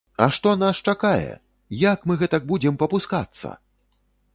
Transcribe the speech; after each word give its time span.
А 0.25 0.27
што 0.37 0.53
нас 0.61 0.79
чакае, 0.93 1.29
як 1.91 1.99
мы 2.09 2.13
гэтак 2.25 2.51
будзем 2.53 2.73
папускацца?! 2.85 3.59